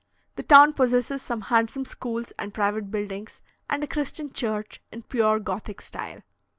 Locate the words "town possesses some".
0.41-1.41